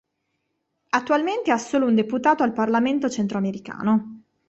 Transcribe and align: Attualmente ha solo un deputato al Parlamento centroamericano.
Attualmente 0.89 1.51
ha 1.51 1.59
solo 1.59 1.85
un 1.85 1.93
deputato 1.93 2.41
al 2.41 2.53
Parlamento 2.53 3.07
centroamericano. 3.07 4.23